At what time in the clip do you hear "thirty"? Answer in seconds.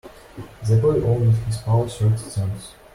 1.87-2.17